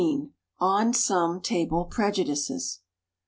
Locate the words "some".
0.95-1.41